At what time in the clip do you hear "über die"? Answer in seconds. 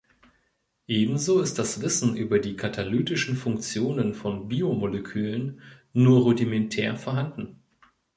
2.17-2.55